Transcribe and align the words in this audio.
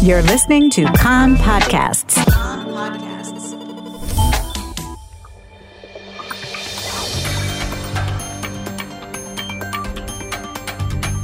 You're 0.00 0.22
listening 0.22 0.70
to 0.70 0.84
Kan 0.92 1.34
Podcasts. 1.34 2.16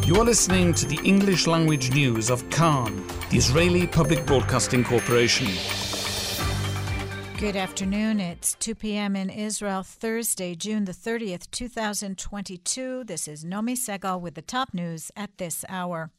You 0.05 0.17
are 0.17 0.25
listening 0.25 0.75
to 0.75 0.87
the 0.87 0.99
English 1.05 1.47
language 1.47 1.93
news 1.93 2.31
of 2.31 2.51
Kan, 2.51 3.07
the 3.31 3.37
Israeli 3.37 3.87
Public 3.87 4.27
Broadcasting 4.27 4.83
Corporation. 4.83 5.47
Good 7.39 7.55
afternoon. 7.55 8.19
It's 8.19 8.55
2 8.57 8.75
p.m. 8.75 9.15
in 9.15 9.31
Israel, 9.31 9.85
Thursday, 9.85 10.57
June 10.57 10.85
the 10.85 10.93
30th, 10.93 11.49
2022. 11.53 13.05
This 13.05 13.29
is 13.29 13.45
Nomi 13.45 13.77
Segal 13.77 14.21
with 14.21 14.35
the 14.35 14.43
top 14.43 14.75
news 14.75 15.13
at 15.17 15.39
this 15.39 15.65
hour. 15.69 16.11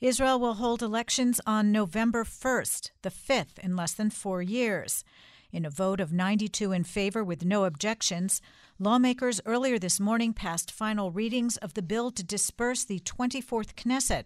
Israel 0.00 0.38
will 0.38 0.54
hold 0.54 0.82
elections 0.82 1.40
on 1.46 1.72
November 1.72 2.22
1st, 2.22 2.90
the 3.00 3.10
fifth 3.10 3.58
in 3.60 3.76
less 3.76 3.94
than 3.94 4.10
four 4.10 4.42
years. 4.42 5.02
In 5.50 5.64
a 5.64 5.70
vote 5.70 6.00
of 6.00 6.12
92 6.12 6.70
in 6.72 6.84
favor 6.84 7.24
with 7.24 7.46
no 7.46 7.64
objections, 7.64 8.42
lawmakers 8.78 9.40
earlier 9.46 9.78
this 9.78 9.98
morning 9.98 10.34
passed 10.34 10.70
final 10.70 11.10
readings 11.10 11.56
of 11.58 11.72
the 11.72 11.82
bill 11.82 12.10
to 12.10 12.22
disperse 12.22 12.84
the 12.84 13.00
24th 13.00 13.74
Knesset, 13.74 14.24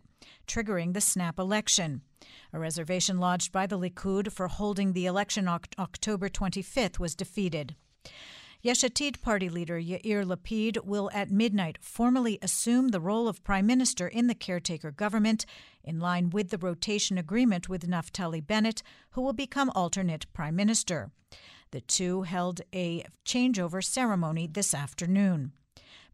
triggering 0.49 0.93
the 0.93 1.01
snap 1.01 1.39
election. 1.39 2.01
A 2.53 2.59
reservation 2.59 3.21
lodged 3.21 3.53
by 3.53 3.69
the 3.69 3.79
Likud 3.79 4.33
for 4.33 4.49
holding 4.49 4.93
the 4.93 5.07
election 5.07 5.47
October 5.47 6.29
25th 6.29 6.99
was 6.99 7.15
defeated. 7.15 7.77
Yesh 8.63 8.83
Atid 8.83 9.23
party 9.23 9.49
leader 9.49 9.81
Yair 9.81 10.23
Lapid 10.23 10.85
will 10.85 11.11
at 11.15 11.31
midnight 11.31 11.79
formally 11.81 12.39
assume 12.43 12.89
the 12.89 13.01
role 13.01 13.27
of 13.27 13.43
prime 13.43 13.67
minister 13.67 14.07
in 14.07 14.27
the 14.27 14.35
caretaker 14.35 14.91
government, 14.91 15.47
in 15.83 15.99
line 15.99 16.29
with 16.29 16.51
the 16.51 16.59
rotation 16.59 17.17
agreement 17.17 17.71
with 17.71 17.89
Naftali 17.89 18.47
Bennett, 18.47 18.83
who 19.13 19.23
will 19.23 19.33
become 19.33 19.71
alternate 19.75 20.31
prime 20.35 20.57
minister. 20.57 21.11
The 21.71 21.81
two 21.81 22.23
held 22.23 22.61
a 22.75 23.07
changeover 23.25 23.83
ceremony 23.83 24.47
this 24.47 24.75
afternoon. 24.75 25.53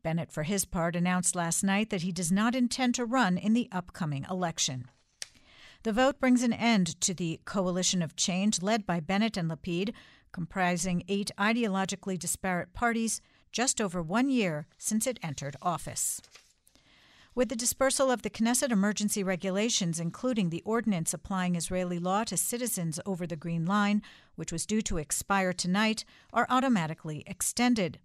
Bennett, 0.05 0.31
for 0.31 0.45
his 0.45 0.65
part, 0.65 0.95
announced 0.95 1.35
last 1.35 1.65
night 1.65 1.91
that 1.91 2.03
he 2.03 2.13
does 2.13 2.31
not 2.31 2.55
intend 2.55 2.95
to 2.95 3.05
run 3.05 3.37
in 3.39 3.55
the 3.55 3.69
upcoming 3.73 4.25
election. 4.31 4.89
The 5.83 5.93
vote 5.93 6.21
brings 6.21 6.45
an 6.45 6.53
end 6.53 7.01
to 7.01 7.13
the 7.13 7.41
coalition 7.45 8.03
of 8.03 8.15
change 8.15 8.63
led 8.63 8.87
by 8.87 9.01
Bennett 9.01 9.37
and 9.37 9.51
Lapid, 9.51 9.93
comprising 10.37 11.03
eight 11.09 11.31
ideologically 11.39 12.19
disparate 12.19 12.75
parties, 12.75 13.23
just 13.53 13.81
over 13.81 14.03
one 14.03 14.29
year 14.29 14.67
since 14.77 15.07
it 15.07 15.19
entered 15.23 15.57
office. 15.63 16.21
With 17.35 17.49
the 17.49 17.57
dispersal 17.57 18.11
of 18.11 18.21
the 18.21 18.29
Knesset 18.29 18.71
emergency 18.71 19.23
regulations, 19.23 19.99
including 19.99 20.51
the 20.51 20.61
ordinance 20.67 21.15
applying 21.15 21.57
Israeli 21.57 21.99
law 21.99 22.23
to 22.25 22.37
citizens 22.37 23.01
over 23.07 23.27
the 23.27 23.35
Green 23.35 23.65
Line, 23.65 24.03
which 24.35 24.53
was 24.53 24.67
due 24.67 24.83
to 24.83 24.99
expire 24.99 25.55
tonight, 25.55 26.05
are 26.35 26.47
automatically 26.51 27.25
extended. 27.27 27.99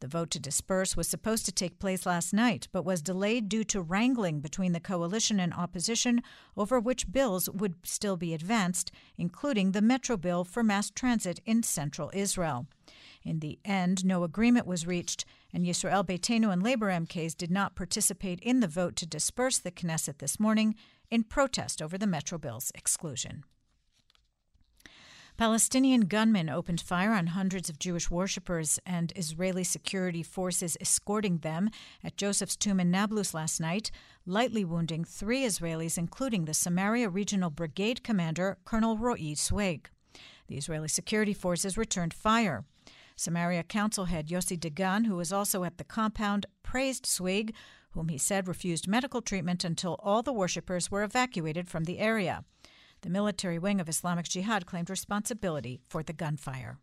The 0.00 0.08
vote 0.08 0.30
to 0.30 0.40
disperse 0.40 0.96
was 0.96 1.08
supposed 1.08 1.44
to 1.44 1.52
take 1.52 1.78
place 1.78 2.06
last 2.06 2.32
night, 2.32 2.68
but 2.72 2.86
was 2.86 3.02
delayed 3.02 3.50
due 3.50 3.64
to 3.64 3.82
wrangling 3.82 4.40
between 4.40 4.72
the 4.72 4.80
coalition 4.80 5.38
and 5.38 5.52
opposition 5.52 6.22
over 6.56 6.80
which 6.80 7.12
bills 7.12 7.50
would 7.50 7.74
still 7.86 8.16
be 8.16 8.32
advanced, 8.32 8.90
including 9.18 9.72
the 9.72 9.82
Metro 9.82 10.16
bill 10.16 10.42
for 10.42 10.62
mass 10.62 10.90
transit 10.90 11.40
in 11.44 11.62
central 11.62 12.10
Israel. 12.14 12.66
In 13.22 13.40
the 13.40 13.58
end, 13.62 14.04
no 14.04 14.24
agreement 14.24 14.66
was 14.66 14.86
reached, 14.86 15.26
and 15.52 15.66
Yisrael 15.66 16.06
Beitenu 16.06 16.50
and 16.50 16.62
Labor 16.62 16.88
MKs 16.88 17.36
did 17.36 17.50
not 17.50 17.74
participate 17.74 18.40
in 18.40 18.60
the 18.60 18.68
vote 18.68 18.96
to 18.96 19.06
disperse 19.06 19.58
the 19.58 19.70
Knesset 19.70 20.18
this 20.18 20.40
morning 20.40 20.74
in 21.10 21.24
protest 21.24 21.82
over 21.82 21.98
the 21.98 22.06
Metro 22.06 22.38
bill's 22.38 22.72
exclusion. 22.74 23.44
Palestinian 25.40 26.02
gunmen 26.02 26.50
opened 26.50 26.82
fire 26.82 27.12
on 27.12 27.28
hundreds 27.28 27.70
of 27.70 27.78
Jewish 27.78 28.10
worshippers 28.10 28.78
and 28.84 29.10
Israeli 29.16 29.64
security 29.64 30.22
forces 30.22 30.76
escorting 30.82 31.38
them 31.38 31.70
at 32.04 32.18
Joseph's 32.18 32.56
tomb 32.56 32.78
in 32.78 32.90
Nablus 32.90 33.32
last 33.32 33.58
night, 33.58 33.90
lightly 34.26 34.66
wounding 34.66 35.02
three 35.02 35.46
Israelis, 35.46 35.96
including 35.96 36.44
the 36.44 36.52
Samaria 36.52 37.08
Regional 37.08 37.48
Brigade 37.48 38.04
commander, 38.04 38.58
Colonel 38.66 38.98
Ro'i 38.98 39.34
Zweig. 39.34 39.88
The 40.48 40.58
Israeli 40.58 40.88
security 40.88 41.32
forces 41.32 41.78
returned 41.78 42.12
fire. 42.12 42.66
Samaria 43.16 43.62
Council 43.62 44.04
head 44.04 44.28
Yossi 44.28 44.58
Dagan, 44.58 45.06
who 45.06 45.16
was 45.16 45.32
also 45.32 45.64
at 45.64 45.78
the 45.78 45.84
compound, 45.84 46.44
praised 46.62 47.06
Zweig, 47.06 47.54
whom 47.92 48.08
he 48.08 48.18
said 48.18 48.46
refused 48.46 48.86
medical 48.86 49.22
treatment 49.22 49.64
until 49.64 49.98
all 50.00 50.22
the 50.22 50.34
worshippers 50.34 50.90
were 50.90 51.02
evacuated 51.02 51.66
from 51.66 51.84
the 51.84 51.98
area. 51.98 52.44
The 53.02 53.10
military 53.10 53.58
wing 53.58 53.80
of 53.80 53.88
Islamic 53.88 54.28
Jihad 54.28 54.66
claimed 54.66 54.90
responsibility 54.90 55.80
for 55.88 56.02
the 56.02 56.12
gunfire. 56.12 56.78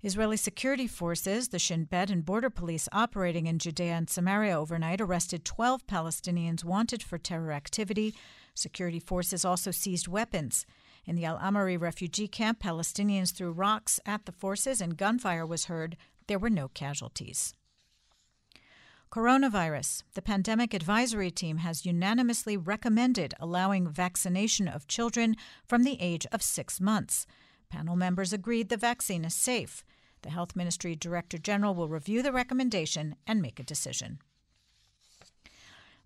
Israeli 0.00 0.36
security 0.36 0.86
forces, 0.86 1.48
the 1.48 1.58
Shin 1.58 1.84
Bet 1.84 2.08
and 2.08 2.24
border 2.24 2.50
police 2.50 2.88
operating 2.92 3.48
in 3.48 3.58
Judea 3.58 3.94
and 3.94 4.08
Samaria 4.08 4.56
overnight, 4.56 5.00
arrested 5.00 5.44
12 5.44 5.88
Palestinians 5.88 6.62
wanted 6.62 7.02
for 7.02 7.18
terror 7.18 7.50
activity. 7.50 8.14
Security 8.54 9.00
forces 9.00 9.44
also 9.44 9.72
seized 9.72 10.06
weapons. 10.06 10.64
In 11.04 11.16
the 11.16 11.24
Al 11.24 11.38
Amari 11.38 11.76
refugee 11.76 12.28
camp, 12.28 12.60
Palestinians 12.60 13.32
threw 13.32 13.50
rocks 13.50 13.98
at 14.06 14.24
the 14.24 14.32
forces 14.32 14.80
and 14.80 14.96
gunfire 14.96 15.44
was 15.44 15.64
heard. 15.64 15.96
There 16.28 16.38
were 16.38 16.50
no 16.50 16.68
casualties. 16.68 17.54
Coronavirus. 19.10 20.02
The 20.12 20.20
Pandemic 20.20 20.74
Advisory 20.74 21.30
Team 21.30 21.58
has 21.58 21.86
unanimously 21.86 22.58
recommended 22.58 23.32
allowing 23.40 23.88
vaccination 23.88 24.68
of 24.68 24.86
children 24.86 25.34
from 25.66 25.82
the 25.82 25.96
age 25.98 26.26
of 26.30 26.42
six 26.42 26.78
months. 26.78 27.26
Panel 27.70 27.96
members 27.96 28.34
agreed 28.34 28.68
the 28.68 28.76
vaccine 28.76 29.24
is 29.24 29.34
safe. 29.34 29.82
The 30.20 30.30
Health 30.30 30.54
Ministry 30.54 30.94
Director 30.94 31.38
General 31.38 31.74
will 31.74 31.88
review 31.88 32.22
the 32.22 32.32
recommendation 32.32 33.16
and 33.26 33.40
make 33.40 33.58
a 33.58 33.64
decision. 33.64 34.18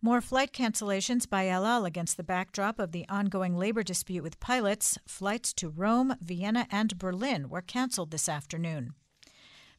More 0.00 0.20
flight 0.20 0.52
cancellations 0.52 1.28
by 1.28 1.48
El 1.48 1.66
Al 1.66 1.84
against 1.84 2.16
the 2.16 2.24
backdrop 2.24 2.78
of 2.78 2.92
the 2.92 3.08
ongoing 3.08 3.56
labor 3.56 3.82
dispute 3.82 4.22
with 4.22 4.38
pilots. 4.38 4.96
Flights 5.06 5.52
to 5.54 5.68
Rome, 5.68 6.14
Vienna, 6.20 6.68
and 6.70 6.98
Berlin 6.98 7.48
were 7.48 7.62
canceled 7.62 8.12
this 8.12 8.28
afternoon. 8.28 8.94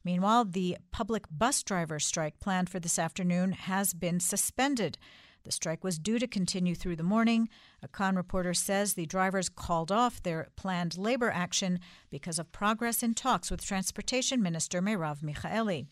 Meanwhile, 0.03 0.45
the 0.45 0.77
public 0.91 1.25
bus 1.31 1.63
driver 1.63 1.99
strike 1.99 2.39
planned 2.39 2.69
for 2.69 2.79
this 2.79 2.99
afternoon 2.99 3.53
has 3.53 3.93
been 3.93 4.19
suspended. 4.19 4.97
The 5.43 5.51
strike 5.51 5.83
was 5.83 5.99
due 5.99 6.19
to 6.19 6.27
continue 6.27 6.75
through 6.75 6.95
the 6.95 7.03
morning. 7.03 7.49
A 7.81 7.87
Kan 7.87 8.15
reporter 8.15 8.53
says 8.53 8.93
the 8.93 9.05
drivers 9.05 9.49
called 9.49 9.91
off 9.91 10.23
their 10.23 10.49
planned 10.55 10.97
labor 10.97 11.31
action 11.31 11.79
because 12.09 12.39
of 12.39 12.51
progress 12.51 13.03
in 13.03 13.13
talks 13.13 13.51
with 13.51 13.63
Transportation 13.63 14.41
Minister 14.41 14.81
Merav 14.81 15.21
Michaeli. 15.21 15.87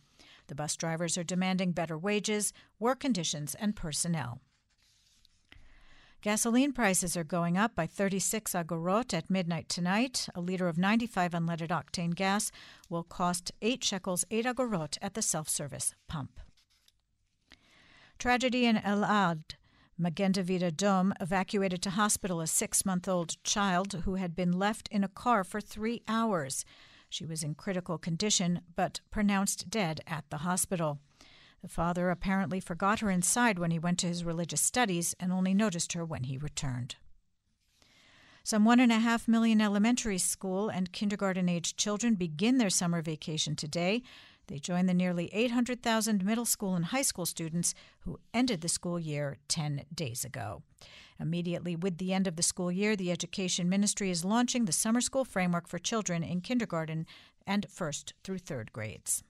The 0.47 0.55
bus 0.55 0.75
drivers 0.75 1.17
are 1.17 1.23
demanding 1.23 1.71
better 1.71 1.97
wages, 1.97 2.53
work 2.79 2.99
conditions, 2.99 3.55
and 3.55 3.75
personnel. 3.75 4.41
Gasoline 6.21 6.71
prices 6.71 7.17
are 7.17 7.23
going 7.23 7.57
up 7.57 7.75
by 7.75 7.87
36 7.87 8.53
agorot 8.53 9.11
at 9.11 9.31
midnight 9.31 9.67
tonight. 9.67 10.29
A 10.35 10.39
liter 10.39 10.67
of 10.67 10.77
95 10.77 11.31
unleaded 11.31 11.69
octane 11.69 12.13
gas 12.13 12.51
will 12.89 13.01
cost 13.01 13.51
8 13.63 13.83
shekels 13.83 14.23
8 14.29 14.45
agorot 14.45 14.99
at 15.01 15.15
the 15.15 15.23
self 15.23 15.49
service 15.49 15.95
pump. 16.07 16.39
Tragedy 18.19 18.67
in 18.67 18.75
Elad. 18.75 19.55
Magen 19.97 20.31
David 20.31 20.61
Adom 20.61 21.11
evacuated 21.19 21.81
to 21.81 21.89
hospital 21.89 22.39
a 22.39 22.45
six 22.45 22.85
month 22.85 23.07
old 23.07 23.43
child 23.43 24.01
who 24.05 24.15
had 24.15 24.35
been 24.35 24.51
left 24.51 24.87
in 24.89 25.03
a 25.03 25.07
car 25.07 25.43
for 25.43 25.59
three 25.59 26.03
hours. 26.07 26.65
She 27.09 27.25
was 27.25 27.41
in 27.41 27.55
critical 27.55 27.97
condition 27.97 28.61
but 28.75 28.99
pronounced 29.09 29.71
dead 29.71 30.01
at 30.05 30.25
the 30.29 30.37
hospital. 30.37 30.99
The 31.61 31.67
father 31.67 32.09
apparently 32.09 32.59
forgot 32.59 33.01
her 33.01 33.11
inside 33.11 33.59
when 33.59 33.71
he 33.71 33.79
went 33.79 33.99
to 33.99 34.07
his 34.07 34.23
religious 34.23 34.61
studies 34.61 35.15
and 35.19 35.31
only 35.31 35.53
noticed 35.53 35.93
her 35.93 36.03
when 36.03 36.23
he 36.23 36.37
returned. 36.37 36.95
Some 38.43 38.65
one 38.65 38.79
and 38.79 38.91
a 38.91 38.99
half 38.99 39.27
million 39.27 39.61
elementary 39.61 40.17
school 40.17 40.69
and 40.69 40.91
kindergarten 40.91 41.47
aged 41.47 41.77
children 41.77 42.15
begin 42.15 42.57
their 42.57 42.71
summer 42.71 43.01
vacation 43.03 43.55
today. 43.55 44.01
They 44.47 44.57
join 44.57 44.87
the 44.87 44.95
nearly 44.95 45.29
800,000 45.31 46.25
middle 46.25 46.45
school 46.45 46.75
and 46.75 46.85
high 46.85 47.03
school 47.03 47.27
students 47.27 47.75
who 47.99 48.19
ended 48.33 48.61
the 48.61 48.67
school 48.67 48.99
year 48.99 49.37
10 49.47 49.85
days 49.93 50.25
ago. 50.25 50.63
Immediately 51.19 51.75
with 51.75 51.99
the 51.99 52.13
end 52.13 52.25
of 52.25 52.35
the 52.35 52.43
school 52.43 52.71
year, 52.71 52.95
the 52.95 53.11
Education 53.11 53.69
Ministry 53.69 54.09
is 54.09 54.25
launching 54.25 54.65
the 54.65 54.71
Summer 54.71 55.01
School 55.01 55.23
Framework 55.23 55.67
for 55.67 55.77
Children 55.77 56.23
in 56.23 56.41
kindergarten 56.41 57.05
and 57.45 57.67
first 57.69 58.15
through 58.23 58.39
third 58.39 58.73
grades. 58.73 59.23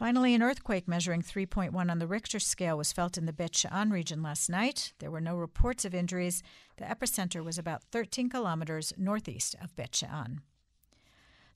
Finally, 0.00 0.34
an 0.34 0.42
earthquake 0.42 0.88
measuring 0.88 1.20
3.1 1.20 1.90
on 1.90 1.98
the 1.98 2.06
Richter 2.06 2.38
scale 2.38 2.78
was 2.78 2.90
felt 2.90 3.18
in 3.18 3.26
the 3.26 3.34
Bet 3.34 3.54
She'an 3.54 3.90
region 3.90 4.22
last 4.22 4.48
night. 4.48 4.94
There 4.98 5.10
were 5.10 5.20
no 5.20 5.36
reports 5.36 5.84
of 5.84 5.94
injuries. 5.94 6.42
The 6.78 6.86
epicenter 6.86 7.44
was 7.44 7.58
about 7.58 7.82
13 7.92 8.30
kilometers 8.30 8.94
northeast 8.96 9.56
of 9.62 9.76
Bet 9.76 9.94
She'an. 9.94 10.40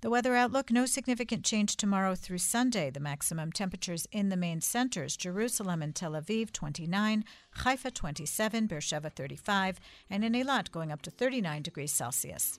The 0.02 0.10
weather 0.10 0.36
outlook 0.36 0.70
no 0.70 0.84
significant 0.84 1.42
change 1.42 1.78
tomorrow 1.78 2.14
through 2.14 2.36
Sunday. 2.36 2.90
The 2.90 3.00
maximum 3.00 3.50
temperatures 3.50 4.06
in 4.12 4.28
the 4.28 4.36
main 4.36 4.60
centers 4.60 5.16
Jerusalem 5.16 5.80
and 5.80 5.94
Tel 5.94 6.12
Aviv 6.12 6.52
29, 6.52 7.24
Haifa 7.52 7.90
27, 7.92 8.66
Beersheba 8.66 9.08
35, 9.08 9.80
and 10.10 10.22
in 10.22 10.34
Eilat 10.34 10.70
going 10.70 10.92
up 10.92 11.00
to 11.00 11.10
39 11.10 11.62
degrees 11.62 11.92
Celsius. 11.92 12.58